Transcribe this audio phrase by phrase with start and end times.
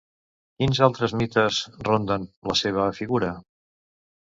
[0.63, 3.35] Quins altres mites ronden la seva figura?